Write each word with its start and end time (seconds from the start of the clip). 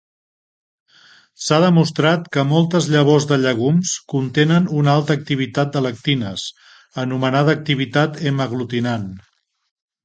S'ha 1.47 1.59
demostrat 1.63 2.25
que 2.37 2.45
moltes 2.55 2.87
llavors 2.95 3.27
de 3.33 3.39
llegums 3.43 3.93
contenen 4.15 4.67
una 4.81 4.97
alta 5.01 5.17
activitat 5.21 5.73
de 5.77 5.85
lectines, 5.89 6.49
anomenada 7.07 7.59
activitat 7.61 8.21
hemaglutinant. 8.29 9.11